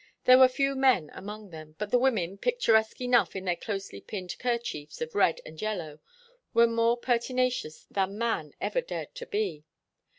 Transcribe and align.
There 0.23 0.39
were 0.39 0.47
few 0.47 0.73
men 0.73 1.11
among 1.13 1.51
them, 1.51 1.75
but 1.77 1.91
the 1.91 1.99
women, 1.99 2.35
picturesque 2.39 2.99
enough 3.01 3.35
in 3.35 3.45
their 3.45 3.55
closely 3.55 4.01
pinned 4.01 4.35
kerchiefs 4.39 4.99
of 4.99 5.13
red 5.13 5.39
or 5.45 5.51
yellow, 5.51 5.99
were 6.55 6.65
more 6.65 6.97
pertinacious 6.97 7.85
than 7.91 8.17
man 8.17 8.53
ever 8.59 8.81
dared 8.81 9.13
to 9.13 9.27
be. 9.27 9.63